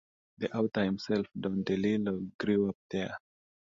[0.39, 3.19] The author himself, Don DeLillo, grew up there.